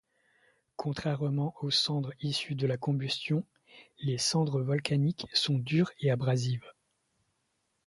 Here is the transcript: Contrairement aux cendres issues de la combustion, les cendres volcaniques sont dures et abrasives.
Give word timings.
Contrairement 0.77 1.53
aux 1.61 1.69
cendres 1.69 2.11
issues 2.21 2.55
de 2.55 2.65
la 2.65 2.75
combustion, 2.75 3.45
les 3.99 4.17
cendres 4.17 4.63
volcaniques 4.63 5.27
sont 5.31 5.59
dures 5.59 5.91
et 5.99 6.09
abrasives. 6.09 6.65